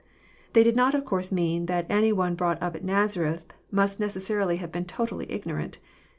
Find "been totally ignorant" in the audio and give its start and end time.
4.71-5.77